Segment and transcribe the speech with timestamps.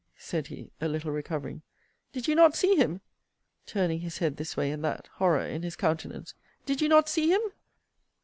[0.17, 1.61] said he, a little recovering.
[2.11, 3.01] Did you not see him?
[3.67, 6.33] turning his head this way and that; horror in his countenance;
[6.65, 7.41] Did you not see him?